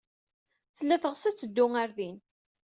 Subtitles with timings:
[0.77, 2.17] Tella teɣs ad teddu ɣer din.